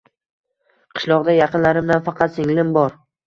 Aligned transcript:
Qishloqda 0.99 1.35
yaqinlarimdan 1.37 2.03
faqat 2.09 2.35
singlim 2.39 2.73
bor 2.79 2.97